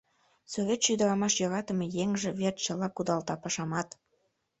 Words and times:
Сӱретче-ӱдырамаш 0.51 1.33
йӧратыме 1.41 1.85
еҥже 2.03 2.29
верч 2.39 2.57
чыла 2.65 2.87
кудалта, 2.95 3.35
пашамат... 3.43 3.89